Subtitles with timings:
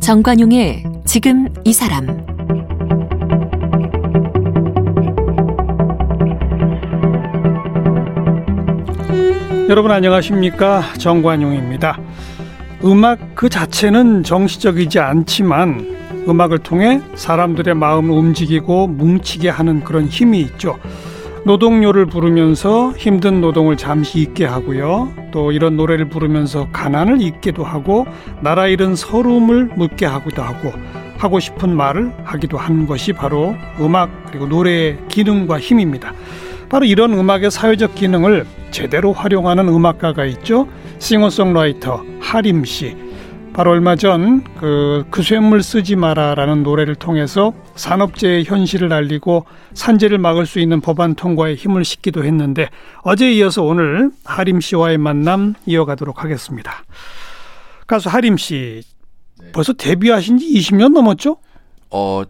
[0.00, 2.06] 정관용의 지금 이 사람
[9.70, 11.98] 여러분 안녕하십니까 정관용입니다.
[12.84, 15.93] 음악 그 자체는 정치적이지 않지만
[16.28, 20.78] 음악을 통해 사람들의 마음을 움직이고 뭉치게 하는 그런 힘이 있죠.
[21.44, 25.12] 노동요를 부르면서 힘든 노동을 잠시 잊게 하고요.
[25.30, 28.06] 또 이런 노래를 부르면서 가난을 잊게도 하고
[28.40, 30.72] 나라 잃은 서름을 묻게 하기도 하고
[31.18, 36.12] 하고 싶은 말을 하기도 하는 것이 바로 음악 그리고 노래의 기능과 힘입니다.
[36.68, 40.66] 바로 이런 음악의 사회적 기능을 제대로 활용하는 음악가가 있죠.
[40.98, 43.03] 싱어송라이터 하림 씨.
[43.54, 50.58] 바로 얼마 전그 그 쇠물 쓰지 마라라는 노래를 통해서 산업재해의 현실을 알리고 산재를 막을 수
[50.58, 52.68] 있는 법안 통과에 힘을 싣기도 했는데
[53.02, 56.82] 어제 이어서 오늘 하림 씨와의 만남 이어가도록 하겠습니다.
[57.86, 58.82] 가수 하림 씨
[59.52, 61.36] 벌써 데뷔하신 지 20년 넘었죠?
[61.90, 62.22] 어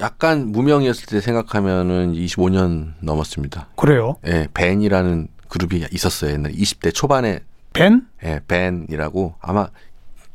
[0.00, 3.68] 약간 무명이었을 때 생각하면은 25년 넘었습니다.
[3.76, 4.16] 그래요?
[4.26, 6.32] 예, 벤이라는 그룹이 있었어요.
[6.32, 7.38] 옛날 20대 초반에
[7.72, 8.02] 벤?
[8.24, 9.68] 예, 벤이라고 아마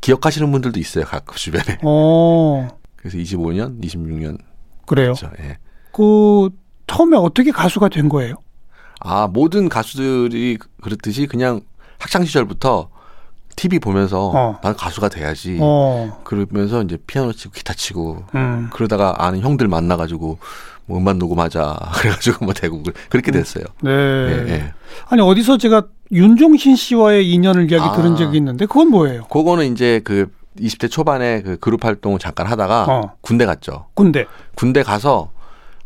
[0.01, 1.05] 기억하시는 분들도 있어요.
[1.05, 1.79] 가끔 주변에.
[1.83, 2.67] 어.
[2.95, 4.37] 그래서 25년, 26년.
[4.85, 5.13] 그래요.
[5.13, 5.31] 그렇죠.
[5.39, 5.57] 예.
[5.91, 6.49] 그
[6.87, 8.35] 처음에 어떻게 가수가 된 거예요?
[8.99, 11.61] 아, 모든 가수들이 그렇듯이 그냥
[11.99, 12.89] 학창 시절부터
[13.57, 14.59] TV 보면서 어.
[14.63, 15.57] 난 가수가 돼야지.
[15.59, 16.21] 어.
[16.23, 18.69] 그러면서 이제 피아노 치고 기타 치고 음.
[18.71, 20.37] 그러다가 아는 형들 만나가지고
[20.85, 23.65] 뭐 음반 녹음하자 그래가지고 뭐 되고 그- 그렇게 됐어요.
[23.81, 23.91] 네.
[23.91, 24.73] 예, 예.
[25.09, 27.91] 아니 어디서 제가 윤종신 씨와의 인연을 이야기 아.
[27.91, 29.25] 들은 적이 있는데 그건 뭐예요?
[29.25, 33.11] 그거는 이제 그 20대 초반에 그 그룹 활동을 잠깐 하다가 어.
[33.21, 33.87] 군대 갔죠.
[33.95, 35.31] 군대 군대 가서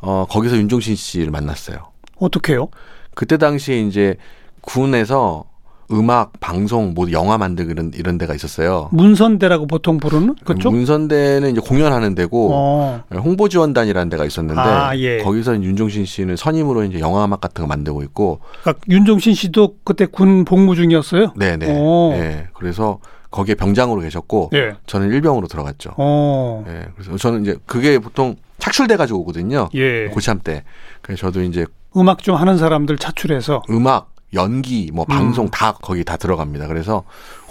[0.02, 1.78] 어 거기서 윤종신 씨를 만났어요.
[2.18, 2.68] 어떻게요?
[3.16, 4.16] 그때 당시에 이제
[4.62, 5.46] 군에서
[5.92, 8.90] 음악, 방송, 뭐 영화 만들고 이런 이런 데가 있었어요.
[8.92, 10.72] 문선대라고 보통 부르는 그쪽?
[10.72, 13.04] 문선대는 이제 공연하는 데고 어.
[13.14, 15.18] 홍보 지원단이라는 데가 있었는데 아, 예.
[15.20, 20.06] 거기서 윤종신 씨는 선임으로 이제 영화 음악 같은 거 만들고 있고 그러니까 윤종신 씨도 그때
[20.06, 21.34] 군 복무 중이었어요?
[21.38, 22.14] 네네 오.
[22.14, 23.00] 예 그래서
[23.30, 24.74] 거기에 병장으로 계셨고 예.
[24.88, 25.92] 저는 일병으로 들어갔죠.
[25.98, 26.64] 어.
[26.68, 29.70] 예 그래서 저는 이제 그게 보통 착출돼 가지고 오거든요.
[29.74, 30.08] 예.
[30.08, 30.64] 고참 때
[31.02, 31.66] 그래서 저도 이제
[31.98, 35.14] 음악 좀 하는 사람들 차출해서 음악 연기 뭐 음.
[35.14, 36.68] 방송 다 거기 다 들어갑니다.
[36.68, 37.04] 그래서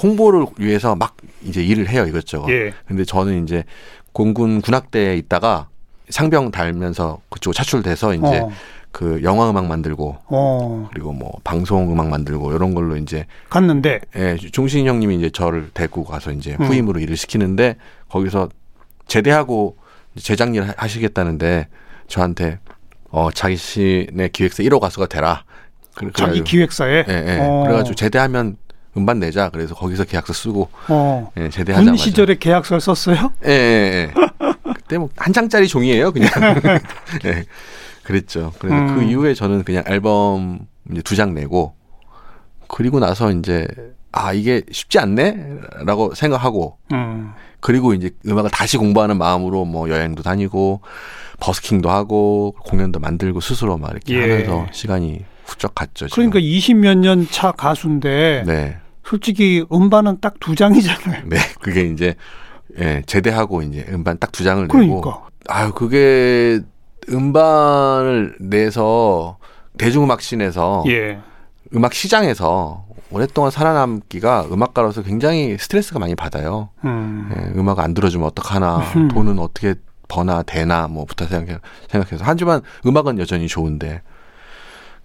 [0.02, 2.50] 홍보를 위해서 막 이제 일을 해요 이것저것.
[2.50, 2.72] 예.
[2.86, 3.64] 근데 저는 이제
[4.12, 5.68] 공군 군악대에 있다가
[6.08, 8.50] 상병 달면서 그쪽 차출돼서 이제 어.
[8.92, 10.88] 그 영화 음악 만들고 어.
[10.92, 16.04] 그리고 뭐 방송 음악 만들고 이런 걸로 이제 갔는데 예, 종신 형님이 이제 저를 데리고
[16.04, 16.66] 가서 이제 음.
[16.66, 17.76] 후임으로 일을 시키는데
[18.08, 18.48] 거기서
[19.06, 19.76] 제대하고
[20.16, 21.68] 제작 일 하- 하시겠다는데
[22.08, 22.58] 저한테
[23.10, 25.44] 어 자기신의 기획사 1호 가수가 되라.
[25.94, 27.38] 그래- 자기 기획사에 예, 예.
[27.40, 27.62] 어.
[27.64, 28.56] 그래가지고 제대하면
[28.96, 29.50] 음반 내자.
[29.50, 31.30] 그래서 거기서 계약서 쓰고 어.
[31.36, 31.90] 예, 제대하자마자.
[31.92, 33.32] 군 시절에 계약서를 썼어요?
[33.46, 34.12] 예, 예, 예.
[34.74, 36.30] 그때 뭐 한 장짜리 종이에요, 그냥.
[37.24, 37.44] 예.
[38.02, 38.52] 그랬죠.
[38.58, 38.94] 그래서 음.
[38.96, 41.74] 그 이후에 저는 그냥 앨범 이제 두 장 내고
[42.66, 43.68] 그리고 나서 이제
[44.12, 47.32] 아 이게 쉽지 않네라고 생각하고 음.
[47.60, 50.80] 그리고 이제 음악을 다시 공부하는 마음으로 뭐 여행도 다니고
[51.38, 54.20] 버스킹도 하고 공연도 만들고 스스로 막 이렇게 예.
[54.22, 56.08] 하면서 시간이 훌쩍 갔죠.
[56.08, 56.30] 지금.
[56.30, 58.76] 그러니까 20몇 년 차 가수인데 네.
[59.04, 61.24] 솔직히 음반은 딱 두 장이잖아요.
[61.26, 62.14] 네, 그게 이제
[62.78, 65.22] 예, 제대하고 이제 음반 딱 두 장을 내고 그러니까.
[65.48, 66.60] 아유, 그게
[67.10, 69.38] 음반을 내서
[69.78, 71.18] 대중음악 scene에서 예.
[71.74, 76.68] 음악 시장에서 오랫동안 살아남기가 음악가로서 굉장히 스트레스가 많이 받아요.
[76.84, 77.30] 음.
[77.36, 79.08] 예, 음악 안 들어주면 어떡하나, 음.
[79.08, 79.74] 돈은 어떻게
[80.08, 81.58] 버나 되나 뭐부터 생각해,
[81.88, 84.02] 생각해서 하지만 음악은 여전히 좋은데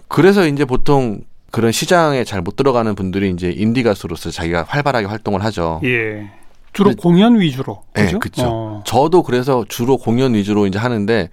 [0.07, 1.21] 그래서 이제 보통
[1.51, 5.81] 그런 시장에 잘 못 들어가는 분들이 이제 인디 가수로서 자기가 활발하게 활동을 하죠.
[5.83, 6.29] 예.
[6.73, 7.83] 주로 근데- 공연 위주로.
[7.93, 8.19] 네, 그죠?
[8.19, 8.41] 그쵸.
[8.45, 8.83] 어.
[8.85, 11.29] 저도 그래서 주로 공연 위주로 이제 하는데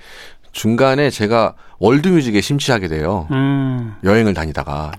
[0.53, 3.27] 중간에 제가 world music에 심취하게 돼요.
[3.33, 3.95] 음.
[4.05, 4.93] 여행을 다니다가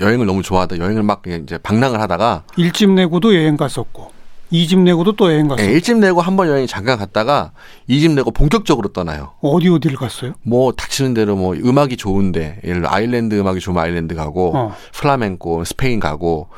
[0.00, 4.10] 여행을 너무 좋아하다 여행을 막 이제 방랑을 하다가 일집 내고도 여행 갔었고
[4.50, 7.52] 이집 내고도 또 여행 갔었고 예, 1집 내고 한 번 여행 잠깐 갔다가
[7.88, 9.32] 2집 내고 본격적으로 떠나요.
[9.40, 10.34] 어디 어디를 갔어요?
[10.42, 14.74] 뭐 닥치는 대로 뭐 음악이 좋은데 예를 들어 아일랜드 음악이 좋으면 아일랜드 가고 어.
[14.92, 16.48] 플라멩코 스페인 가고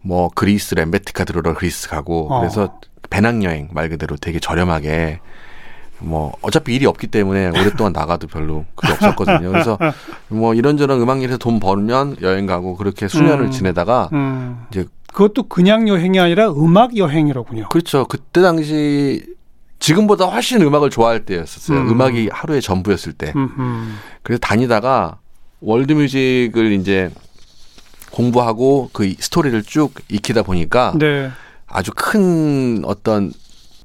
[0.00, 2.40] 뭐 그리스 렘베티카 들으러 그리스 가고 어.
[2.40, 2.74] 그래서
[3.10, 5.20] 배낭여행 말 그대로 되게 저렴하게
[6.00, 9.50] 뭐 어차피 일이 없기 때문에 오랫동안 나가도 별로 그게 없었거든요.
[9.50, 9.78] 그래서
[10.28, 13.50] 뭐 이런저런 음악 일에서 돈 벌면 여행 가고 그렇게 수년을 음.
[13.50, 14.64] 지내다가 음.
[14.70, 17.68] 이제 그것도 그냥 여행이 아니라 음악 여행이로군요.
[17.68, 18.04] 그렇죠.
[18.06, 19.24] 그때 당시
[19.78, 21.78] 지금보다 훨씬 음악을 좋아할 때였었어요.
[21.78, 21.90] 음.
[21.90, 22.00] 음.
[22.00, 23.32] 악이 하루의 전부였을 때.
[23.34, 23.92] 음흠.
[24.24, 25.18] 그래서 다니다가
[25.60, 27.10] 월드뮤직을 이제
[28.10, 31.30] 공부하고 그 스토리를 쭉 익히다 보니까 네.
[31.66, 33.32] 아주 큰 어떤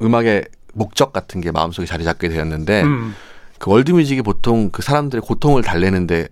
[0.02, 3.14] 음악의 목적 같은 게 마음속에 자리 잡게 되었는데 음.
[3.60, 6.28] 그 월드뮤직이 보통 그 사람들의 고통을 달래는데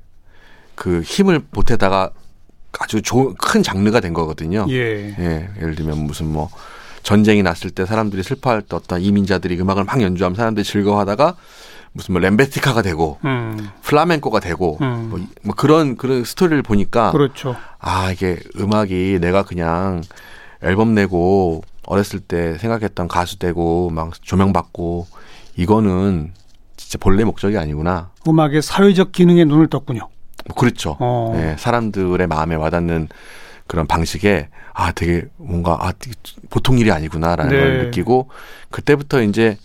[0.74, 2.12] 그 힘을 보태다가
[2.80, 4.66] 아주 좋은 큰 장르가 된 거거든요.
[4.70, 5.16] 예.
[5.18, 6.50] 예, 예를 들면 무슨 뭐
[7.04, 11.36] 전쟁이 났을 때 사람들이 슬퍼할 때 어떤 이민자들이 음악을 막 연주하면 사람들이 즐거워하다가
[11.94, 13.70] 무슨 뭐 렘베티카가 되고 음.
[13.82, 15.08] 플라멘코가 되고 음.
[15.10, 17.56] 뭐, 이- 뭐 그런 그런 스토리를 보니까 그렇죠.
[17.80, 20.02] 아 이게 음악이 내가 그냥
[20.62, 25.08] 앨범 내고 어렸을 때 생각했던 가수 되고 막 조명 받고
[25.56, 26.34] 이거는
[26.76, 28.12] 진짜 본래 목적이 아니구나.
[28.28, 30.10] 음악의 사회적 기능에 눈을 떴군요.
[30.48, 30.98] 뭐 그렇죠.
[31.00, 31.34] 어.
[31.38, 33.10] 예, 사람들의 마음에 와닿는
[33.68, 35.94] 그런 방식에 아 되게 뭔가 아
[36.50, 37.60] 보통 일이 아니구나라는 네.
[37.60, 38.30] 걸 느끼고
[38.72, 39.58] 그때부터 이제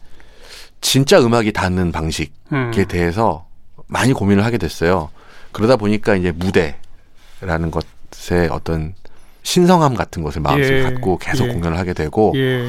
[0.81, 2.73] 진짜 음악이 닿는 방식에 음.
[2.89, 3.47] 대해서
[3.87, 5.11] 많이 고민을 하게 됐어요.
[5.53, 8.95] 그러다 보니까 이제 무대라는 것의 어떤
[9.43, 10.83] 신성함 같은 것을 마음속에 예.
[10.83, 11.53] 갖고 계속 예.
[11.53, 12.67] 공연을 하게 되고 예.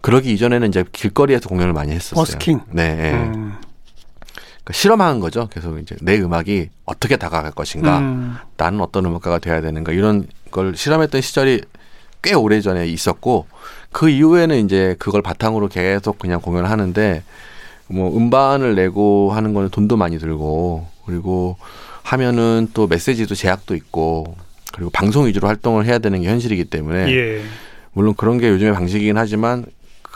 [0.00, 2.16] 그러기 이전에는 이제 길거리에서 공연을 많이 했었어요.
[2.16, 2.60] 버스킹.
[2.70, 2.82] 네.
[2.82, 3.12] 예.
[3.12, 3.56] 음.
[4.66, 5.48] 그러니까 실험하는 거죠.
[5.52, 8.00] 계속 이제 내 음악이 어떻게 다가갈 것인가.
[8.00, 8.36] 음.
[8.56, 11.62] 나는 어떤 음악가가 돼야 되는가 이런 걸 실험했던 시절이
[12.22, 13.46] 꽤 오래 전에 있었고
[13.92, 17.22] 그 이후에는 이제 그걸 바탕으로 계속 그냥 공연을 하는데
[17.86, 21.56] 뭐 음반을 내고 하는 거는 돈도 많이 들고 그리고
[22.02, 24.36] 하면은 또 메시지도 제약도 있고
[24.72, 27.42] 그리고 방송 위주로 활동을 해야 되는 게 현실이기 때문에 예.
[27.92, 29.64] 물론 그런 게 요즘의 방식이긴 하지만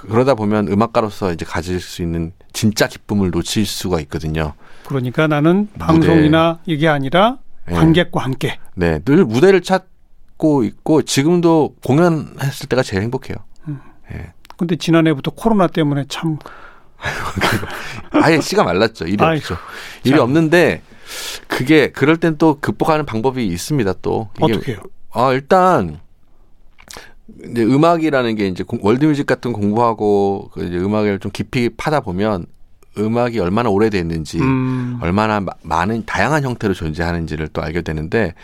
[0.09, 4.55] 그러다 보면 음악가로서 이제 가질 수 있는 진짜 기쁨을 놓칠 수가 있거든요.
[4.87, 7.39] 그러니까 나는 방송이나 이게 아니라
[7.71, 7.75] 예.
[7.75, 8.59] 관객과 함께.
[8.75, 13.37] 네, 늘 무대를 찾고 있고 지금도 공연했을 때가 제일 행복해요.
[14.57, 16.39] 근데 지난해부터 코로나 때문에 참
[18.11, 19.07] 아예 씨가 말랐죠.
[19.07, 19.57] 일이 아이고, 없죠.
[20.05, 20.21] 일이 참.
[20.21, 20.83] 없는데
[21.49, 23.95] 그게 그럴 땐 또 극복하는 방법이 있습니다.
[24.03, 24.81] 또 이게 어떻게 해요?
[25.13, 26.01] 아 일단
[27.51, 32.47] 이제 음악이라는 게 이제 공- 월드뮤직 같은 공부하고 그 이제 음악을 좀 깊이 파다 보면
[32.99, 34.99] 음악이 얼마나 오래됐는지 음.
[35.01, 38.35] 얼마나 마- 많은 다양한 형태로 존재하는지를 또 알게 되는데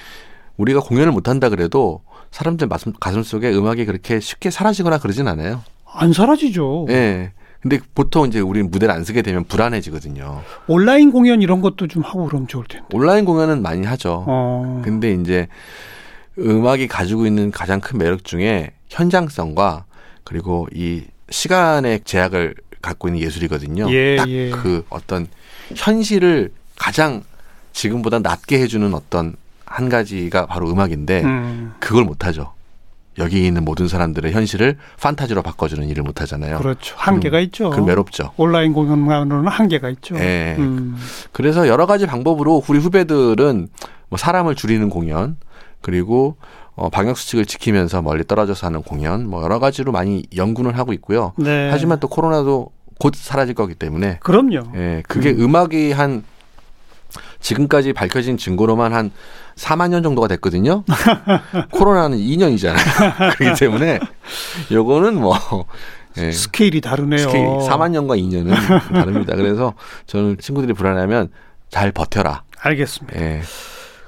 [0.57, 5.63] 우리가 공연을 못 한다 그래도 사람들 가슴, 가슴 속에 음악이 그렇게 쉽게 사라지거나 그러진 않아요.
[5.93, 6.87] 안 사라지죠.
[6.91, 7.33] 예.
[7.61, 10.43] 근데 보통 이제 우리는 무대를 안 쓰게 되면 불안해지거든요.
[10.69, 12.87] 온라인 공연 이런 것도 좀 하고 그러면 좋을 텐데.
[12.93, 14.25] 온라인 공연은 많이 하죠.
[14.29, 14.83] 어.
[14.85, 15.49] 근데 이제
[16.39, 19.85] 음악이 가지고 있는 가장 큰 매력 중에 현장성과
[20.25, 23.91] 그리고 이 시간의 제약을 갖고 있는 예술이거든요.
[23.91, 24.51] 예, 딱 예.
[24.51, 25.27] 그 어떤
[25.75, 27.23] 현실을 가장
[27.73, 29.35] 지금보다 낮게 해주는 어떤
[29.65, 31.75] 한 가지가 바로 음악인데 음.
[31.81, 32.53] 그걸 못하죠.
[33.19, 36.59] 여기 있는 모든 사람들의 현실을 판타지로 바꿔주는 일을 못하잖아요.
[36.59, 36.95] 그렇죠.
[36.99, 37.71] 한계가 있죠.
[37.71, 38.33] 그 외롭죠.
[38.37, 40.17] 온라인 공연만으로는 한계가 있죠.
[40.17, 40.57] 예.
[40.59, 40.97] 음.
[41.33, 43.69] 그래서 여러 가지 방법으로 우리 후배들은
[44.09, 45.37] 뭐 사람을 줄이는 공연
[45.81, 46.37] 그리고
[46.77, 51.33] 어, 방역 수칙을 지키면서 멀리 떨어져서 하는 공연 뭐 여러 가지로 많이 연구는 하고 있고요.
[51.37, 51.71] 네.
[51.71, 54.73] 하지만 또 코로나도 곧 사라질 거기 때문에 그럼요.
[54.77, 55.55] 예, 그게 음.
[55.57, 56.23] 악이 한
[57.41, 59.11] 지금까지 밝혀진 증거로만 한
[59.57, 60.85] 4만 년 정도가 됐거든요.
[61.73, 62.77] 코로나는 2년이잖아요.
[63.39, 63.99] 그렇기 때문에
[64.71, 65.35] 요거는 뭐
[66.19, 67.19] 예, 스케일이 다르네요.
[67.19, 69.35] 스케일 4만 년과 2년은 다릅니다.
[69.35, 69.75] 그래서
[70.07, 71.31] 저는 친구들이 불안하면
[71.71, 72.43] 잘 버텨라.
[72.59, 73.19] 알겠습니다.
[73.19, 73.43] 예.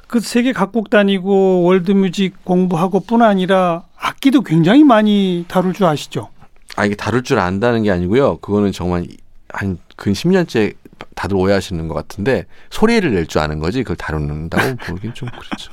[0.09, 6.31] 그 세계 각국 다니고 world music 공부하고뿐 아니라 악기도 굉장히 많이 다룰 줄 아시죠?
[6.77, 8.39] 아 이게 다룰 줄 안다는 게 아니고요.
[8.39, 9.07] 그거는 정말
[9.51, 10.75] 한 근 10년째
[11.15, 15.73] 다들 오해하시는 것 같은데 소리를 낼 줄 아는 거지 그걸 다룬다고 보긴 좀 그렇죠.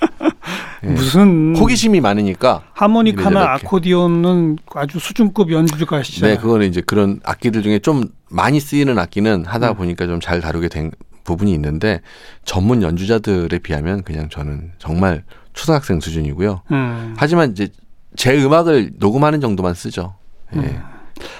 [0.83, 0.87] 예.
[0.87, 3.65] 무슨 호기심이 많으니까 하모니카나 이렇게.
[3.65, 6.35] 아코디온은 아주 수준급 연주가시잖아요.
[6.35, 9.75] 네, 그거는 이제 그런 악기들 중에 좀 많이 쓰이는 악기는 하다 음.
[9.75, 10.91] 보니까 좀잘 다루게 된
[11.25, 11.99] 부분이 있는데
[12.45, 16.61] 전문 연주자들에 비하면 그냥 저는 정말 초등학생 수준이고요.
[16.71, 17.13] 음.
[17.17, 17.67] 하지만 이제
[18.15, 20.15] 제 음악을 녹음하는 정도만 쓰죠.
[20.55, 20.59] 예.
[20.59, 20.83] 음.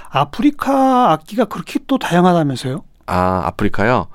[0.10, 2.84] 아프리카 악기가 그렇게 또 다양하다면서요?
[3.08, 4.08] 아, 아프리카요?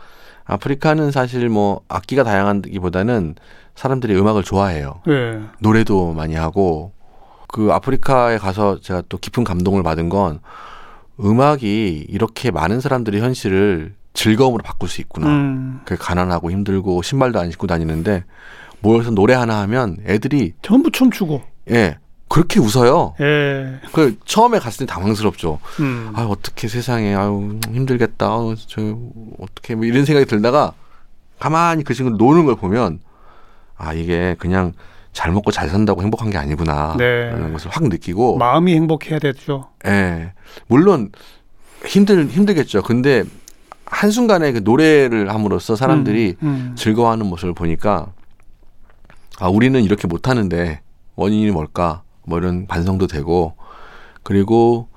[0.45, 3.37] 아프리카는 사실 뭐 악기가 다양하기보다는
[3.75, 5.01] 사람들이 음악을 좋아해요.
[5.09, 5.41] 예.
[5.61, 6.93] 노래도 많이 하고
[7.47, 10.41] 그 아프리카에 가서 제가 또 깊은 감동을 받은 건
[11.23, 15.29] 음악이 이렇게 많은 사람들의 현실을 즐거움으로 바꿀 수 있구나.
[15.29, 15.81] 음.
[15.85, 18.25] 그 가난하고 힘들고 신발도 안 신고 다니는데
[18.81, 21.43] 모여서 노래 하나 하면 애들이 전부 춤추고.
[21.71, 21.97] 예
[22.29, 23.15] 그렇게 웃어요.
[23.21, 23.81] 예.
[23.93, 25.59] 그 처음에 갔을 때 당황스럽죠.
[25.81, 26.13] 음.
[26.15, 28.27] 아 어떻게 세상에 아유 힘들겠다.
[28.27, 28.97] 아유, 저
[29.41, 30.73] 어떻게 뭐 이런 생각이 들다가
[31.39, 33.01] 가만히 그 친구 노는 걸 보면
[33.77, 34.73] 아 이게 그냥
[35.13, 36.95] 잘 먹고 잘 산다고 행복한 게 아니구나.
[36.99, 37.31] 네.
[37.31, 39.69] 라는 것을 확 느끼고 마음이 행복해야 되죠.
[39.87, 40.33] 예.
[40.69, 41.11] 물론
[41.85, 42.83] 힘들 힘들겠죠.
[42.83, 43.25] 근데
[43.91, 46.75] 한 순간에 그 노래를 함으로써 사람들이 음, 음.
[46.77, 48.13] 즐거워하는 모습을 보니까
[49.39, 50.81] 아 우리는 이렇게 못하는데
[51.17, 53.57] 원인이 뭘까 뭐 이런 반성도 되고
[54.23, 54.89] 그리고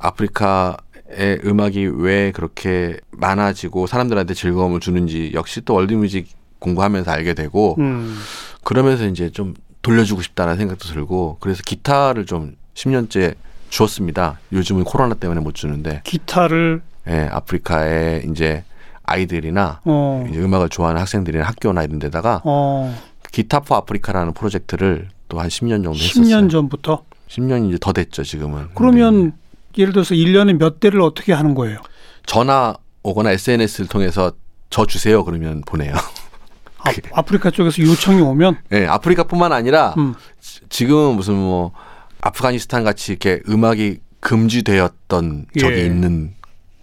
[0.00, 8.16] 아프리카의 음악이 왜 그렇게 많아지고 사람들한테 즐거움을 주는지 역시 또 월드뮤직 공부하면서 알게 되고 음.
[8.64, 13.36] 그러면서 이제 좀 돌려주고 싶다는 생각도 들고 그래서 기타를 좀 10년째
[13.74, 14.38] 주었습니다.
[14.52, 18.62] 요즘은 코로나 때문에 못 주는데 기타를 예, 아프리카의 이제
[19.02, 22.96] 아이들이나 어, 이제 음악을 좋아하는 학생들이나 학교나 이런 데다가 어,
[23.32, 26.48] 기타 포 아프리카라는 프로젝트를 또 한 10년 정도 10년 했었어요.
[26.48, 28.68] 전부터 10년이 이제 더 됐죠, 지금은.
[28.74, 29.36] 그러면 근데
[29.78, 31.80] 예를 들어서 1년에 몇 대를 어떻게 하는 거예요?
[32.26, 34.30] 전화 오거나 SNS를 통해서
[34.70, 35.94] 저 주세요 그러면 보내요.
[36.78, 40.14] 아, 아프리카 쪽에서 요청이 오면 예, 아프리카뿐만 아니라 음.
[40.40, 41.72] 지- 지금은 무슨 뭐
[42.20, 45.86] 아프가니스탄 같이 이렇게 음악이 금지되었던 적이 예.
[45.86, 46.34] 있는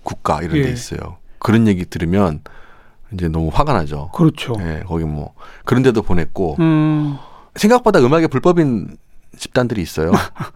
[0.03, 0.71] 국가 이런 데 예.
[0.71, 1.17] 있어요.
[1.39, 2.41] 그런 얘기 들으면
[3.13, 4.11] 이제 너무 화가 나죠.
[4.13, 4.55] 그렇죠.
[4.59, 5.33] 예, 거기 뭐
[5.65, 7.17] 그런 데도 보냈고 음,
[7.55, 8.97] 생각보다 음악이 불법인
[9.37, 10.11] 집단들이 있어요.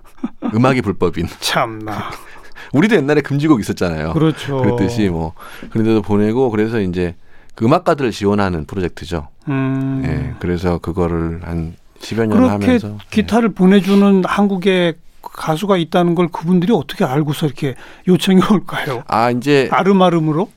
[0.53, 1.27] 음악이 불법인.
[1.39, 2.12] 참나.
[2.74, 4.13] 우리도 옛날에 금지곡 있었잖아요.
[4.13, 4.58] 그렇죠.
[4.58, 5.34] 그랬듯이 뭐
[5.70, 7.15] 그런 데도 보내고 그래서 이제
[7.55, 9.29] 그 음악가들을 지원하는 프로젝트죠.
[9.48, 10.03] 음.
[10.05, 10.36] 예.
[10.39, 12.97] 그래서 그거를 한 10여 년 그렇게 하면서 예.
[13.09, 17.75] 기타를 보내주는 한국의 가수가 있다는 걸 그분들이 어떻게 알고서 이렇게
[18.07, 19.03] 요청이 올까요?
[19.07, 20.49] 아 이제 아름아름으로?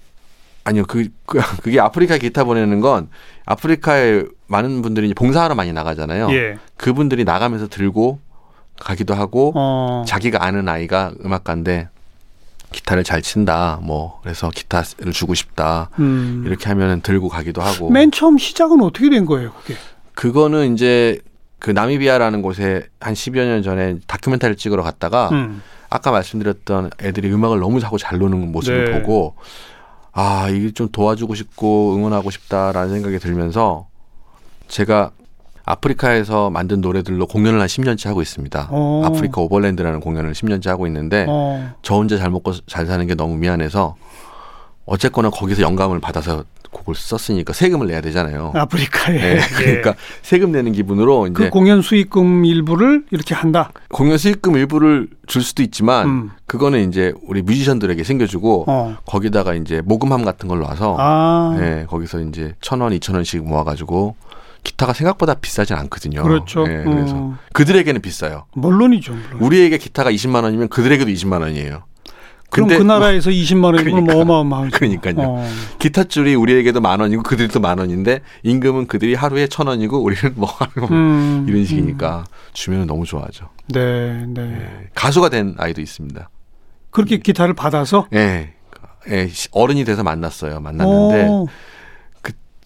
[0.65, 3.09] 아니요 그, 그 그게 아프리카 기타 보내는 건
[3.47, 6.31] 아프리카에 많은 분들이 봉사하러 많이 나가잖아요.
[6.33, 6.59] 예.
[6.77, 8.21] 그분들이 나가면서 들고
[8.79, 10.05] 가기도 하고 어.
[10.07, 11.89] 자기가 아는 아이가 음악가인데
[12.73, 13.79] 기타를 잘 친다.
[13.83, 15.91] 뭐 그래서 기타를 주고 싶다.
[15.99, 16.45] 음.
[16.47, 17.91] 이렇게 하면은 들고 가기도 하고.
[17.91, 19.75] 맨 처음 시작은 어떻게 된 거예요, 그게?
[20.19, 21.21] 그거는 이제
[21.61, 25.63] 그 나미비아라는 곳에 한 10여 년 전에 다큐멘터리를 찍으러 갔다가 음.
[25.89, 28.99] 아까 말씀드렸던 애들이 음악을 너무 하고 잘 노는 모습을 네.
[28.99, 29.37] 보고
[30.11, 33.87] 아, 이게 좀 도와주고 싶고 응원하고 싶다라는 생각이 들면서
[34.67, 35.13] 제가
[35.65, 38.71] 아프리카에서 만든 노래들로 공연을 한 10년째 하고 있습니다.
[38.73, 39.03] 어.
[39.05, 41.75] 아프리카 오버랜드라는 공연을 10년째 하고 있는데 어.
[41.83, 43.95] 저 혼자 잘 먹고 잘 사는 게 너무 미안해서
[44.85, 48.53] 어쨌거나 거기서 영감을 받아서 곡을 썼으니까 세금을 내야 되잖아요.
[48.55, 49.19] 아프리카에.
[49.19, 53.71] 네, 그러니까 세금 내는 기분으로 이제 그 공연 수익금 일부를 이렇게 한다.
[53.91, 56.31] 공연 수익금 일부를 줄 수도 있지만 음.
[56.47, 58.97] 그거는 이제 우리 뮤지션들에게 챙겨주고 어.
[59.07, 61.57] 거기다가 이제 모금함 같은 걸 놔서 아.
[61.61, 64.17] 예, 거기서 이제 천 원, 이천 원씩 모아가지고
[64.65, 66.23] 기타가 생각보다 비싸진 않거든요.
[66.23, 66.65] 그렇죠.
[66.69, 67.39] 예, 그래서 어.
[67.53, 68.45] 그들에게는 비싸요.
[68.53, 69.13] 물론이죠.
[69.13, 69.43] 물론.
[69.43, 71.85] 우리에게 기타가 20만 원이면 그들에게도 20만 원이에요.
[72.51, 74.13] 그럼 그 나라에서 20만 원이면 그러니까.
[74.15, 74.71] 뭐 어마어마하죠.
[74.73, 75.15] 그러니까요.
[75.19, 75.47] 어.
[75.79, 80.49] 기타 줄이 우리에게도 만 원이고 그들도 만 원인데 임금은 그들이 하루에 천 원이고 우리는 뭐
[80.49, 81.45] 하루 음.
[81.49, 82.25] 이런 식이니까
[82.55, 83.51] 주면 너무 좋아하죠.
[83.69, 84.41] 네, 네.
[84.43, 86.29] 예, 가수가 된 아이도 있습니다.
[86.91, 88.55] 그렇게 기타를 받아서 예,
[89.11, 90.61] 예, 시- 어른이 돼서 만났어요.
[90.61, 91.47] 만났는데 어.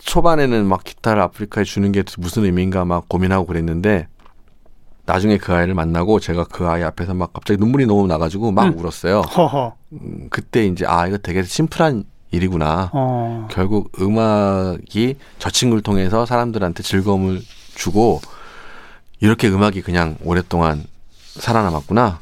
[0.04, 4.08] 초반에는 막 기타를 아프리카에 주는 게 무슨 의미인가 막 고민하고 그랬는데
[5.04, 8.78] 나중에 그 아이를 만나고 제가 그 아이 앞에서 막 갑자기 눈물이 너무 나가지고 막 음.
[8.78, 9.20] 울었어요.
[9.20, 9.74] 허허.
[9.92, 12.90] 음, 그때 이제 아 이거 되게 심플한 일이구나.
[12.92, 13.48] 어.
[13.50, 17.42] 결국 음악이 저 친구를 통해서 사람들한테 즐거움을
[17.74, 18.20] 주고
[19.20, 20.84] 이렇게 음악이 그냥 오랫동안
[21.34, 22.20] 살아남았구나.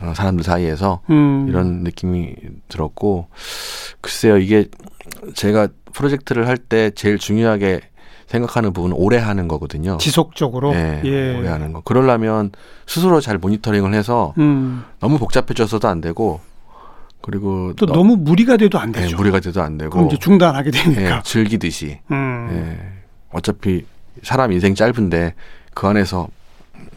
[0.00, 1.46] 어, 사람들 사이에서 음.
[1.48, 2.34] 이런 느낌이
[2.68, 3.26] 들었고
[4.00, 4.68] 글쎄요 이게
[5.34, 7.80] 제가 프로젝트를 할 때 제일 중요하게
[8.28, 9.98] 생각하는 부분은 오래 하는 거거든요.
[9.98, 10.74] 지속적으로.
[10.74, 11.36] 예, 예.
[11.38, 11.80] 오래 하는 거.
[11.80, 12.52] 그러려면
[12.86, 14.84] 스스로 잘 모니터링을 해서 음.
[15.00, 16.40] 너무 복잡해져서도 안 되고
[17.22, 19.16] 그리고 또 너- 너무 무리가 돼도 안 예, 되죠.
[19.16, 21.22] 무리가 돼도 안 되고 그럼 이제 중단하게 예, 되니까.
[21.22, 22.48] 즐기듯이 음.
[22.52, 23.84] 예, 어차피
[24.22, 25.34] 사람 인생 짧은데
[25.74, 26.28] 그 안에서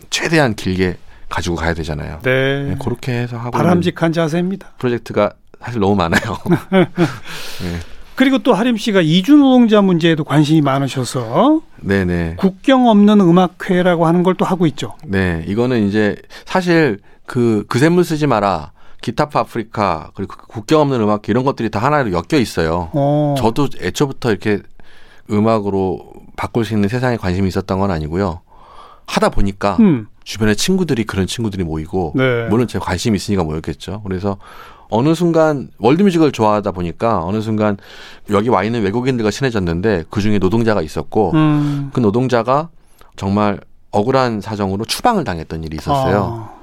[0.10, 0.98] 최대한 길게
[1.30, 2.20] 가지고 가야 되잖아요.
[2.24, 2.72] 네.
[2.72, 4.74] 예, 그렇게 해서 하고 바람직한 자세입니다.
[4.78, 6.22] 프로젝트가 사실 너무 많아요.
[6.74, 6.88] 예.
[8.22, 12.36] 그리고 또 하림 씨가 이주 노동자 문제에도 관심이 많으셔서 네네.
[12.38, 14.96] 국경 없는 음악회라고 하는 걸 또 하고 있죠.
[15.08, 18.74] 네, 이거는 이제 사실 그 그샘물 쓰지 마라.
[19.02, 22.90] 기타파 아프리카 그리고 그 국경 없는 음악 이런 것들이 다 하나로 엮여 있어요.
[22.94, 23.34] 어.
[23.40, 24.60] 저도 애초부터 이렇게
[25.32, 28.42] 음악으로 바꿀 수 있는 세상에 관심이 있었던 건 아니고요.
[29.08, 30.06] 하다 보니까 음.
[30.24, 32.48] 주변에 친구들이 그런 친구들이 모이고 네.
[32.50, 34.04] 물론 제가 관심이 있으니까 모였겠죠.
[34.04, 34.38] 그래서
[34.92, 37.78] 어느 순간 월드뮤직을 좋아하다 보니까 어느 순간
[38.30, 41.90] 여기 와 있는 외국인들과 친해졌는데 그 중에 노동자가 있었고 음.
[41.94, 42.70] 그 노동자가
[43.16, 43.60] 정말
[43.92, 46.50] 억울한 사정으로 추방을 당했던 일이 있었어요.
[46.56, 46.62] 아.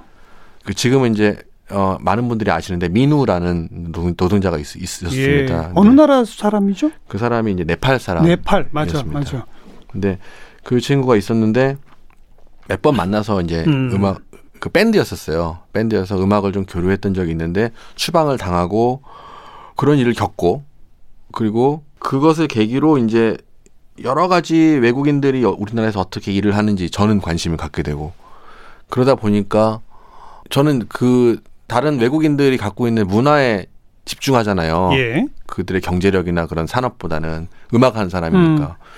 [0.64, 1.38] 그 지금은 이제
[1.70, 4.80] 어, 많은 분들이 아시는데 민우라는 노- 노동자가 있, 예.
[4.82, 5.72] 있었습니다.
[5.74, 6.90] 어느 나라 사람이죠?
[7.08, 8.24] 그 사람이 이제 네팔 사람.
[8.24, 8.68] 네팔.
[8.70, 9.02] 맞아.
[9.04, 9.44] 맞아.
[9.90, 10.18] 근데
[10.64, 11.76] 그 친구가 있었는데
[12.68, 13.90] 몇 번 만나서 이제 음.
[13.94, 14.04] 음.
[14.04, 14.20] 악
[14.60, 15.58] 그 밴드였었어요.
[15.72, 19.02] 밴드여서 음악을 좀 교류했던 적이 있는데 추방을 당하고
[19.76, 20.64] 그런 일을 겪고
[21.32, 23.36] 그리고 그것을 계기로 이제
[24.02, 28.12] 여러 가지 외국인들이 우리나라에서 어떻게 일을 하는지 저는 관심을 갖게 되고
[28.88, 29.80] 그러다 보니까
[30.50, 33.66] 저는 그 다른 외국인들이 갖고 있는 문화에
[34.04, 34.90] 집중하잖아요.
[34.94, 35.26] 예.
[35.46, 38.64] 그들의 경제력이나 그런 산업보다는 음악하는 사람이니까.
[38.64, 38.88] 음.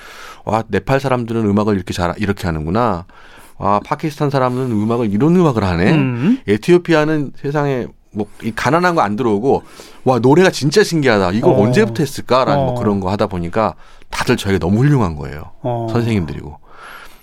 [0.50, 3.04] 와 네팔 사람들은 음악을 이렇게 잘 이렇게 하는구나.
[3.58, 5.92] 와 파키스탄 사람은 음악을 이런 음악을 하네.
[5.92, 6.38] 음.
[6.48, 9.62] 에티오피아는 세상에 뭐 이 가난한 거 안 들어오고
[10.04, 11.30] 와 노래가 진짜 신기하다.
[11.32, 11.62] 이거 어.
[11.62, 12.74] 언제부터 했을까라는 뭐 어.
[12.74, 13.74] 그런 거 하다 보니까
[14.10, 15.52] 다들 저에게 너무 훌륭한 거예요.
[15.62, 15.86] 어.
[15.92, 16.58] 선생님들이고.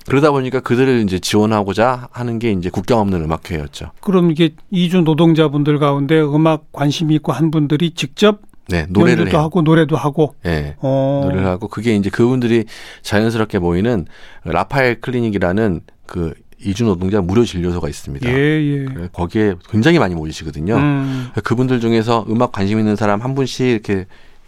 [0.07, 3.91] 그러다 보니까 그들을 이제 지원하고자 하는 게 이제 국경 없는 음악회였죠.
[3.99, 9.39] 그럼 이게 이주 노동자분들 가운데 음악 관심이 있고 한 분들이 직접 네, 노래를 해요.
[9.39, 10.35] 하고 노래도 하고.
[10.45, 10.75] 예.
[10.79, 11.21] 어.
[11.23, 12.65] 노래를 하고 그게 이제 그분들이
[13.01, 14.05] 자연스럽게 모이는
[14.43, 18.27] 라파엘 클리닉이라는 그 이주 노동자 무료 진료소가 있습니다.
[18.29, 18.85] 예, 예.
[18.85, 20.75] 그래서 거기에 굉장히 많이 모이시거든요.
[20.75, 21.27] 음.
[21.43, 24.05] 그분들 중에서 음악 관심 있는 사람 한 분씩 이렇게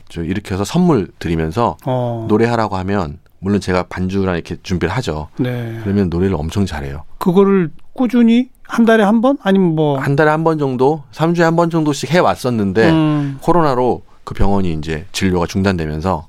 [0.09, 2.25] 저 일으켜서 선물 드리면서 어.
[2.27, 5.27] 노래하라고 하면 물론 제가 반주랑 이렇게 준비를 하죠.
[5.37, 5.79] 네.
[5.83, 7.03] 그러면 노래를 엄청 잘해요.
[7.19, 9.37] 그거를 꾸준히 한 달에 한 번?
[9.43, 9.97] 아니면 뭐.
[9.99, 13.37] 한 달에 한 번 정도, 3주에 한 번 정도씩 해 왔었는데 음.
[13.41, 16.27] 코로나로 그 병원이 이제 진료가 중단되면서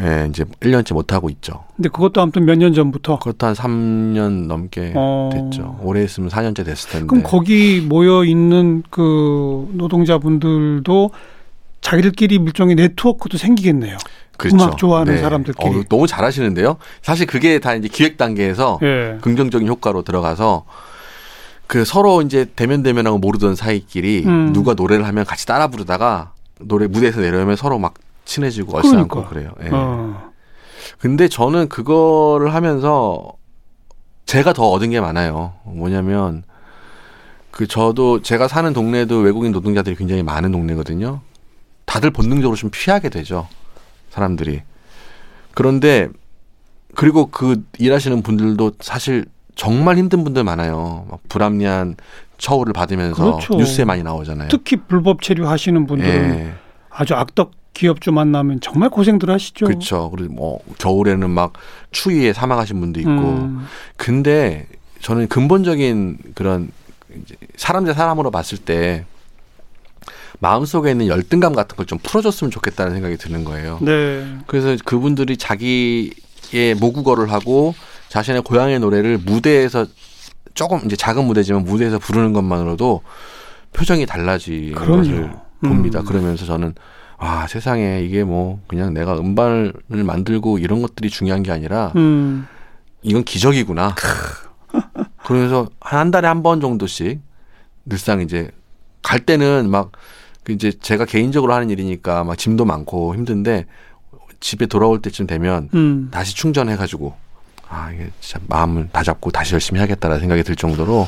[0.00, 1.64] 예, 이제 1년째 못 하고 있죠.
[1.74, 3.18] 근데 그것도 아무튼 몇 년 전부터.
[3.18, 5.28] 그것도 한 3년 넘게 어.
[5.32, 5.80] 됐죠.
[5.82, 7.06] 올해 했으면 4년째 됐을 텐데.
[7.08, 11.10] 그럼 거기 모여 있는 그 노동자분들도
[11.80, 13.98] 자기들끼리 일종의 네트워크도 생기겠네요.
[14.52, 15.68] 음악 좋아하는 사람들끼리.
[15.80, 16.76] 어, 너무 잘하시는데요.
[17.02, 19.18] 사실 그게 다 이제 기획 단계에서 예.
[19.22, 20.66] 긍정적인 효과로 들어가서
[21.66, 24.52] 그 서로 이제 대면 대면하고 모르던 사이끼리 음.
[24.52, 26.31] 누가 노래를 하면 같이 따라 부르다가
[26.64, 29.28] 노래 무대에서 내려오면 서로 막 친해지고 얼싸안고 그러니까.
[29.28, 29.52] 그래요.
[29.64, 29.68] 예.
[29.72, 30.30] 어.
[30.98, 33.32] 근데 저는 그거를 하면서
[34.26, 35.54] 제가 더 얻은 게 많아요.
[35.64, 36.44] 뭐냐면
[37.50, 41.20] 그 저도 제가 사는 동네도 외국인 노동자들이 굉장히 많은 동네거든요.
[41.84, 43.48] 다들 본능적으로 좀 피하게 되죠.
[44.10, 44.62] 사람들이.
[45.54, 46.08] 그런데
[46.94, 51.06] 그리고 그 일하시는 분들도 사실 정말 힘든 분들 많아요.
[51.10, 51.96] 막 불합리한
[52.38, 53.54] 처우를 받으면서 그렇죠.
[53.54, 54.48] 뉴스에 많이 나오잖아요.
[54.48, 56.54] 특히 불법 체류 하시는 분들은 예.
[56.92, 59.64] 아주 악덕 기업주 만나면 정말 고생들 하시죠.
[59.66, 60.10] 그렇죠.
[60.10, 61.54] 그리고 뭐 겨울에는 막
[61.90, 63.10] 추위에 사망하신 분도 있고.
[63.10, 63.66] 음.
[63.96, 64.66] 근데
[65.00, 66.70] 저는 근본적인 그런
[67.22, 69.04] 이제 사람 대 사람으로 봤을 때
[70.40, 73.78] 마음속에 있는 열등감 같은 걸 좀 풀어줬으면 좋겠다는 생각이 드는 거예요.
[73.80, 74.24] 네.
[74.46, 77.74] 그래서 그분들이 자기의 모국어를 하고
[78.08, 79.86] 자신의 고향의 노래를 무대에서
[80.54, 83.00] 조금 이제 작은 무대지만 무대에서 부르는 것만으로도
[83.72, 84.96] 표정이 달라지는 그럼요.
[84.98, 86.00] 것을 봅니다.
[86.00, 86.04] 음.
[86.04, 86.74] 그러면서 저는
[87.18, 92.46] 아 세상에 이게 뭐 그냥 내가 음반을 만들고 이런 것들이 중요한 게 아니라 음.
[93.02, 93.94] 이건 기적이구나.
[95.24, 97.20] 그러면서 한 달에 한 번 정도씩
[97.84, 98.50] 늘상 이제
[99.02, 103.66] 갈 때는 막그 이제 제가 개인적으로 하는 일이니까 막 짐도 많고 힘든데
[104.40, 106.08] 집에 돌아올 때쯤 되면 음.
[106.10, 107.14] 다시 충전해가지고
[107.68, 111.06] 아 이게 진짜 마음을 다 잡고 다시 열심히 하겠다라는 생각이 들 정도로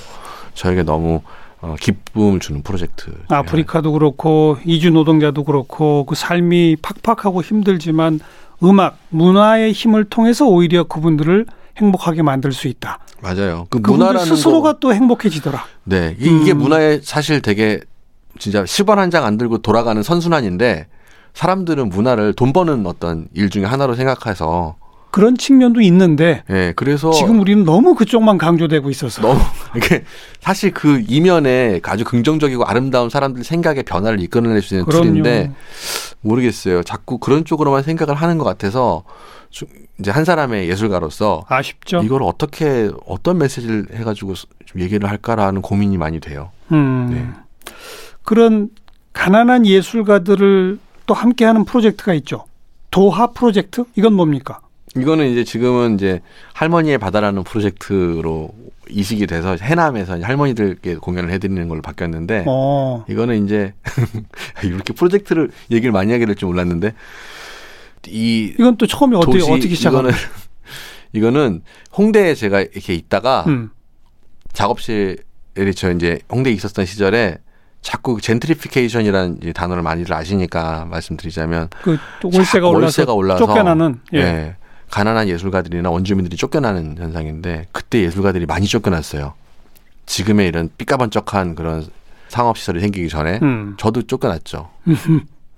[0.54, 1.20] 저에게 너무
[1.64, 3.10] 어, 기쁨을 주는 프로젝트.
[3.28, 8.20] 아프리카도 그렇고 이주 노동자도 그렇고 그 삶이 팍팍하고 힘들지만
[8.62, 11.46] 음악 문화의 힘을 통해서 오히려 그분들을
[11.78, 12.98] 행복하게 만들 수 있다.
[13.22, 13.66] 맞아요.
[13.70, 15.64] 그 문화라는 스스로가 거, 또 행복해지더라.
[15.84, 16.58] 네 이게, 이게 음.
[16.58, 17.80] 문화에 사실 되게
[18.38, 20.86] 진짜 10원 한 장 안 들고 돌아가는 선순환인데
[21.32, 24.76] 사람들은 문화를 돈 버는 어떤 일 중에 하나로 생각해서
[25.14, 29.38] 그런 측면도 있는데 예 그래서 지금 우리는 너무 그쪽만 강조되고 있어서 너무
[29.76, 30.02] 이게
[30.40, 35.04] 사실 그 이면에 아주 긍정적이고 아름다운 사람들 생각의 변화를 이끌어낼 수 있는 그럼요.
[35.04, 35.52] 툴인데
[36.20, 36.82] 모르겠어요.
[36.82, 39.04] 자꾸 그런 쪽으로만 생각을 하는 것 같아서
[39.50, 39.68] 좀
[40.00, 42.02] 이제 한 사람의 예술가로서 아쉽죠.
[42.02, 46.50] 이걸 어떻게 어떤 메시지를 해가지고 좀 얘기를 할까라는 고민이 많이 돼요.
[46.72, 47.08] 음.
[47.12, 47.72] 네.
[48.24, 48.68] 그런
[49.12, 52.46] 가난한 예술가들을 또 함께하는 프로젝트가 있죠.
[52.90, 53.84] 도하 프로젝트?
[53.94, 54.58] 이건 뭡니까?
[54.96, 56.20] 이거는 이제 지금은 이제
[56.52, 58.50] 할머니의 바다라는 프로젝트로
[58.88, 63.04] 이식이 돼서 해남에서 할머니들께 공연을 해드리는 걸로 바뀌었는데 어.
[63.08, 63.74] 이거는 이제
[64.62, 66.92] 이렇게 프로젝트를 얘기를 많이 하게 될 줄 몰랐는데
[68.08, 70.12] 이 이건 또 처음에 어떻게 어떻게 시작한 이거는
[71.12, 71.62] 이거는
[71.96, 73.70] 홍대에 제가 이렇게 있다가 음.
[74.52, 75.16] 작업실에
[75.74, 77.38] 저 이제 홍대에 있었던 시절에
[77.80, 81.68] 자꾸 젠트리피케이션이라는 이제 단어를 많이들 아시니까 말씀드리자면
[82.68, 84.18] 올라서 월세가 올라서 쫓겨나는 예.
[84.18, 84.56] 예.
[84.90, 89.34] 가난한 예술가들이나 원주민들이 쫓겨나는 현상인데 그때 예술가들이 많이 쫓겨났어요.
[90.06, 91.86] 지금의 이런 삐까번쩍한 그런
[92.28, 93.74] 상업 시설이 생기기 전에 음.
[93.78, 94.70] 저도 쫓겨났죠.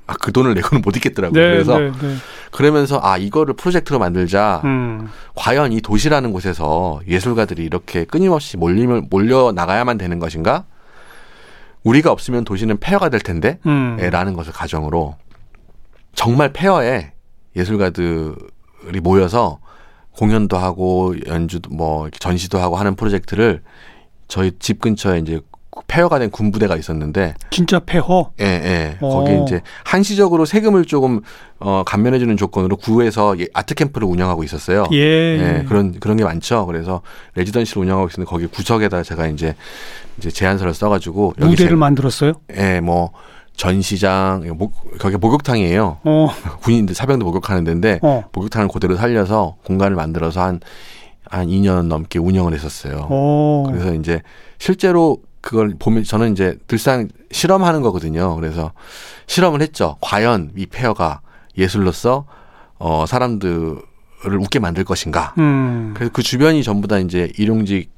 [0.06, 1.40] 아, 그 돈을 내고는 못 있겠더라고요.
[1.40, 2.14] 네, 그래서 네, 네.
[2.52, 4.60] 그러면서 아 이거를 프로젝트로 만들자.
[4.64, 5.08] 음.
[5.34, 10.64] 과연 이 도시라는 곳에서 예술가들이 이렇게 끊임없이 몰리면 몰려 나가야만 되는 것인가?
[11.82, 13.58] 우리가 없으면 도시는 폐허가 될 텐데.
[13.66, 13.96] 음.
[14.00, 15.16] 예, 라는 것을 가정으로
[16.14, 17.12] 정말 폐허에
[17.56, 18.36] 예술가들
[18.94, 19.58] 이 모여서
[20.12, 23.62] 공연도 하고 연주도 뭐 전시도 하고 하는 프로젝트를
[24.28, 25.40] 저희 집 근처에 이제
[25.88, 28.32] 폐허가 된 군부대가 있었는데 진짜 폐허.
[28.40, 28.96] 예, 예.
[29.02, 29.08] 어.
[29.10, 31.20] 거기 이제 한시적으로 세금을 조금
[31.58, 34.86] 어 감면해 주는 조건으로 구에서 예, 아트 캠프를 운영하고 있었어요.
[34.92, 34.98] 예.
[34.98, 36.64] 예, 그런 그런 게 많죠.
[36.64, 37.02] 그래서
[37.34, 39.54] 레지던시를 운영하고 있었는데 거기 구석에다 제가 이제
[40.16, 42.32] 이제 제안서를 써 가지고 여기 무대를 제- 만들었어요.
[42.56, 43.10] 예, 뭐
[43.56, 45.98] 전시장, 목, 거기 목욕탕이에요.
[46.04, 46.28] 어.
[46.62, 48.24] 군인들 사병도 목욕하는 데인데 어.
[48.32, 50.60] 목욕탕을 그대로 살려서 공간을 만들어서 한한
[51.48, 53.06] 2년 넘게 운영을 했었어요.
[53.10, 53.64] 어.
[53.66, 54.22] 그래서 이제
[54.58, 58.34] 실제로 그걸 보면 저는 이제 늘상 실험하는 거거든요.
[58.36, 58.72] 그래서
[59.26, 59.96] 실험을 했죠.
[60.00, 61.20] 과연 이 폐허가
[61.56, 62.26] 예술로서
[62.78, 63.78] 어 사람들을
[64.40, 65.34] 웃게 만들 것인가.
[65.38, 65.92] 음.
[65.94, 67.95] 그래서 그 주변이 전부 다 이제 일용직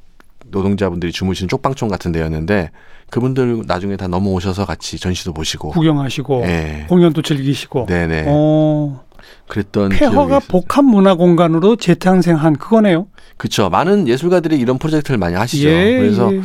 [0.50, 2.70] 노동자분들이 주무시는 쪽방촌 같은 데였는데
[3.10, 6.86] 그분들 나중에 다 넘어오셔서 같이 전시도 보시고 구경하시고 예.
[6.88, 7.86] 공연도 즐기시고.
[7.86, 8.24] 네네.
[8.28, 9.04] 어.
[9.48, 10.40] 그랬던 폐허가.
[10.40, 13.08] 복합 문화 공간으로 재탄생한 그거네요.
[13.36, 13.68] 그렇죠.
[13.70, 15.68] 많은 예술가들이 이런 프로젝트를 많이 하시죠.
[15.68, 15.98] 예.
[15.98, 16.40] 그래서 예.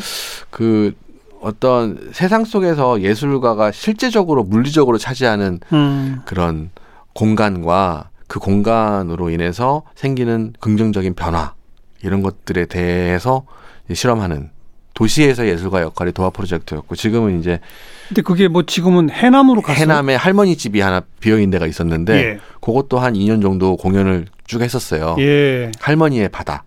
[0.49, 0.93] 그
[1.41, 6.21] 어떤 세상 속에서 예술가가 실제적으로 물리적으로 차지하는 음.
[6.25, 6.69] 그런
[7.13, 11.53] 공간과 그 공간으로 인해서 생기는 긍정적인 변화
[12.01, 13.43] 이런 것들에 대해서
[13.91, 14.49] 실험하는
[14.93, 17.59] 도시에서 예술가 역할이 도화 프로젝트였고 지금은 이제
[18.07, 19.81] 근데 그게 뭐 지금은 해남으로 갔어요.
[19.81, 22.39] 해남에 할머니 집이 하나 비어 있는 데가 있었는데 예.
[22.61, 25.15] 그것도 한 2년 정도 공연을 쭉 했었어요.
[25.19, 25.71] 예.
[25.79, 26.63] 할머니의 바다.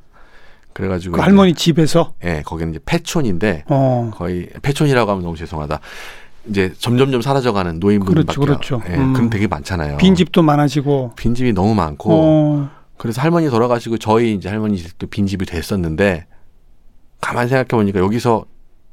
[0.73, 4.11] 그래가지고 그 할머니 집에서 예, 거기는 이제 폐촌인데 어.
[4.15, 5.81] 거의 폐촌이라고 하면 너무 죄송하다.
[6.49, 8.93] 이제 점점점 사라져가는 노인분들밖에 그렇죠, 그렇죠.
[8.93, 9.13] 예, 음.
[9.15, 9.97] 그런 되게 많잖아요.
[9.97, 11.13] 빈 집도 많아지고.
[11.17, 12.71] 빈 집이 너무 많고 어.
[12.99, 16.27] 그래서 할머니 돌아가시고 저희 이제 할머니 집도 빈 집이 됐었는데
[17.27, 18.45] 가만 생각해 보니까 여기서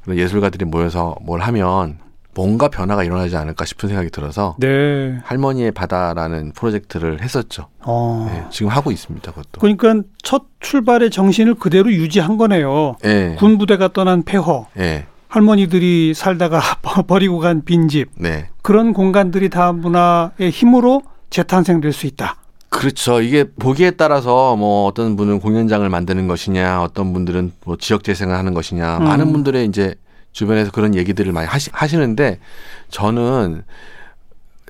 [0.09, 1.99] 예술가들이 모여서 뭘 하면
[2.33, 5.19] 뭔가 변화가 일어나지 않을까 싶은 생각이 들어서 네.
[5.23, 7.67] 할머니의 바다라는 프로젝트를 했었죠.
[7.81, 8.27] 어.
[8.33, 9.31] 예, 지금 하고 있습니다.
[9.31, 9.59] 그것도.
[9.61, 12.95] 그러니까 첫 출발의 정신을 그대로 유지한 거네요.
[13.05, 13.35] 예.
[13.37, 15.05] 군부대가 떠난 폐허, 예.
[15.27, 16.59] 할머니들이 살다가
[17.05, 18.49] 버리고 간 빈집, 네.
[18.63, 22.37] 그런 공간들이 다 문화의 힘으로 재탄생될 수 있다.
[22.73, 23.21] 그렇죠.
[23.21, 28.53] 이게 보기에 따라서 뭐 어떤 분은 공연장을 만드는 것이냐, 어떤 분들은 뭐 지역 재생을 하는
[28.53, 29.03] 것이냐, 음.
[29.05, 29.95] 많은 분들의 이제
[30.31, 32.39] 주변에서 그런 얘기들을 많이 하시, 하시는데
[32.89, 33.63] 저는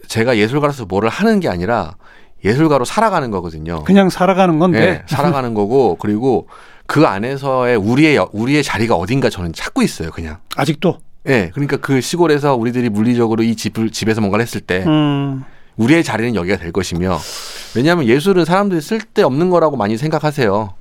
[0.07, 1.95] 제가 예술가로서 뭐를 하는 게 아니라
[2.43, 3.83] 예술가로 살아가는 거거든요.
[3.85, 4.79] 그냥 살아가는 건데.
[4.79, 6.47] 네, 살아가는 거고 그리고
[6.85, 10.37] 그 안에서의 우리의 여- 우리의 자리가 어딘가 저는 찾고 있어요, 그냥.
[10.57, 10.97] 아직도.
[11.29, 15.45] 예, 그러니까 그 시골에서 우리들이 물리적으로 이 집을 집에서 뭔가를 했을 때 음.
[15.77, 17.19] 우리의 자리는 여기가 될 것이며
[17.75, 20.73] 왜냐하면 예술은 사람들이 쓸데없는 거라고 많이 생각하세요.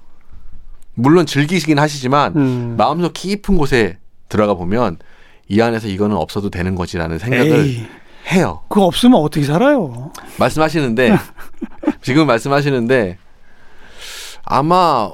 [0.95, 2.75] 물론 즐기시긴 하시지만 음.
[2.77, 4.99] 마음속 깊은 곳에 들어가 보면
[5.49, 7.87] 이 안에서 이거는 없어도 되는 거지라는 생각을 에이,
[8.31, 8.63] 해요.
[8.69, 10.13] 그거 없으면 어떻게 살아요?
[10.39, 11.17] 말씀하시는데
[12.03, 13.19] 지금 말씀하시는데
[14.45, 15.11] 아마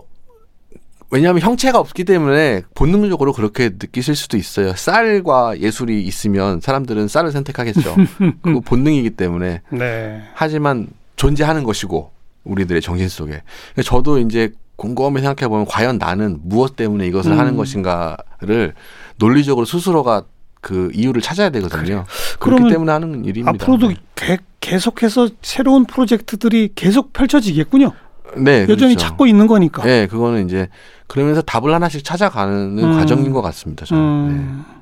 [1.10, 4.74] 왜냐하면 형체가 없기 때문에 본능적으로 그렇게 느끼실 수도 있어요.
[4.76, 7.96] 쌀과 예술이 있으면 사람들은 쌀을 선택하겠죠.
[8.42, 10.22] 그거 본능이기 때문에 네.
[10.34, 12.10] 하지만 존재하는 것이고
[12.44, 13.42] 우리들의 정신 속에
[13.82, 17.38] 저도 이제 곰곰이 생각해 보면 과연 나는 무엇 때문에 이것을 음.
[17.38, 18.74] 하는 것인가를
[19.16, 20.24] 논리적으로 스스로가
[20.60, 22.04] 그 이유를 찾아야 되거든요.
[22.38, 23.50] 그렇기 그러면 때문에 하는 일입니다.
[23.50, 27.92] 앞으로도 개- 계속해서 새로운 프로젝트들이 계속 펼쳐지겠군요.
[28.36, 28.96] 네, 여전히 그렇죠.
[28.98, 29.82] 찾고 있는 거니까.
[29.84, 30.68] 네, 그거는 이제
[31.08, 32.92] 그러면서 답을 하나씩 찾아가는 음.
[32.92, 33.84] 과정인 것 같습니다.
[33.84, 34.02] 저는.
[34.02, 34.64] 음.
[34.68, 34.78] 네.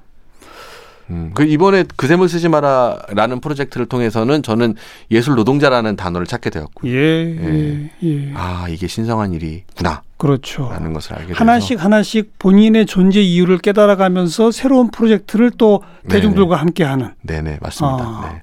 [1.09, 1.31] 음.
[1.35, 4.75] 그 이번에 그샘을 쓰지 마라라는 프로젝트를 통해서는 저는
[5.12, 8.33] 예술 노동자라는 단어를 찾게 되었고, 예, 예, 예.
[8.35, 10.69] 아 이게 신성한 일이구나라는 그렇죠.
[10.69, 15.83] 것을 알게 돼서 하나씩 하나씩 본인의 존재 이유를 깨달아가면서 새로운 프로젝트를 또.
[16.09, 18.05] 대중들과 함께하는 네네 맞습니다.
[18.05, 18.31] 아.
[18.33, 18.43] 네.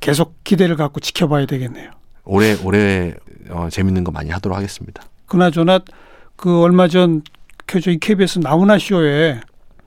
[0.00, 1.90] 계속 기대를 갖고 지켜봐야 되겠네요.
[2.24, 3.14] 올해 올해
[3.50, 5.02] 어, 재밌는 거 많이 하도록 하겠습니다.
[5.26, 5.80] 그나저나
[6.40, 9.40] 그 얼마 전그 저희 KBS 나훈아 쇼에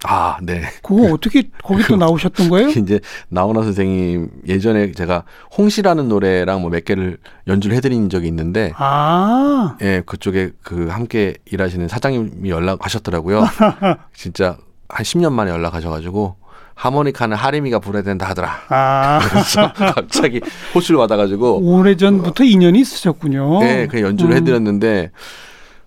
[0.06, 0.62] 아 네.
[0.84, 2.68] 그거 어떻게 거기 또 나오셨던 거예요?
[2.78, 5.24] 이제 나훈아 선생님 예전에 제가
[5.58, 11.88] 홍시라는 노래랑 뭐 몇 개를 연주를 해드린 적이 있는데 아, 예, 그쪽에 그 함께 일하시는
[11.88, 13.48] 사장님이 연락하셨더라고요.
[14.14, 14.58] 진짜
[14.90, 16.36] 한 10년 만에 연락하셔가지고
[16.76, 18.60] 하모니카는 하림이가 불어야 된다 하더라.
[18.70, 20.40] 아, 그래서 갑자기
[20.76, 23.60] 호출을 받아가지고 오래 전부터 인연이 있으셨군요.
[23.62, 24.38] 네, 그 연주를 음.
[24.38, 25.10] 해드렸는데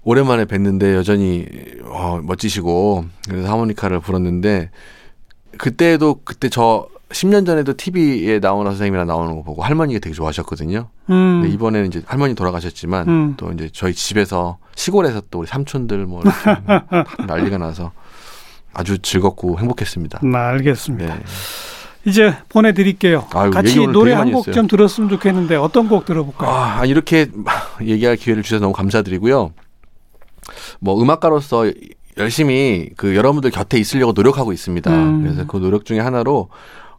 [0.06, 1.44] 오랜만에 뵀는데 여전히
[1.82, 4.70] 어, 멋지시고 그래서 하모니카를 불었는데
[5.58, 10.88] 그때도 그때 저 10년 전에도 TV에 나오는 선생님이랑 나오는 거 보고 할머니가 되게 좋아하셨거든요.
[11.10, 11.40] 음.
[11.42, 13.34] 근데 이번에는 이제 할머니 돌아가셨지만 음.
[13.36, 16.22] 또 이제 저희 집에서 시골에서 또 우리 삼촌들 뭐
[17.26, 17.90] 난리가 나서
[18.72, 20.20] 아주 즐겁고 행복했습니다.
[20.22, 21.14] 네, 알겠습니다.
[21.16, 21.22] 네.
[22.04, 23.26] 이제 보내드릴게요.
[23.34, 24.52] 아유, 같이 노래 한 곡.
[24.52, 26.48] 좀 들었으면 좋겠는데 어떤 곡 들어볼까요?
[26.48, 27.26] 아, 이렇게
[27.82, 29.50] 얘기할 기회를 주셔서 너무 감사드리고요.
[30.80, 31.70] 뭐 음악가로서
[32.18, 34.90] 열심히 그 여러분들 곁에 있으려고 노력하고 있습니다.
[34.90, 35.22] 음.
[35.22, 36.48] 그래서 그 노력 중에 하나로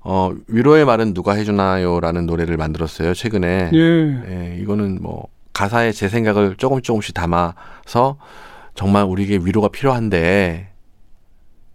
[0.01, 3.71] 어 위로의 말은 누가 해주나요라는 노래를 만들었어요 최근에.
[3.73, 4.23] 예.
[4.29, 8.17] 예, 이거는 뭐 가사에 제 생각을 조금 조금씩 담아서
[8.75, 10.69] 정말 우리에게 위로가 필요한데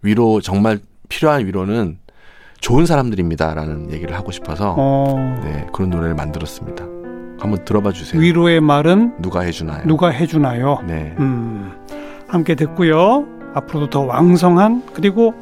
[0.01, 1.97] 위로 정말 필요한 위로는
[2.61, 6.92] 좋은 사람들입니다라는 얘기를 하고 싶어서 어, 네, 그런 노래를 만들었습니다.
[7.39, 8.21] 한번 들어봐 주세요.
[8.21, 9.85] 위로의 말은 누가 해주나요?
[9.85, 10.79] 누가 해주나요?
[10.87, 11.13] 네.
[11.19, 11.71] 음,
[12.27, 13.25] 함께 듣고요.
[13.53, 15.33] 앞으로도 더 왕성한 그리고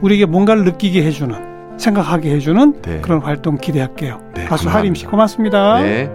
[0.00, 3.00] 우리에게 뭔가를 느끼게 해주는 생각하게 해주는 네.
[3.00, 4.20] 그런 활동 기대할게요.
[4.34, 4.78] 네, 가수 감사합니다.
[4.78, 5.80] 하림 씨 고맙습니다.
[5.82, 6.10] 네.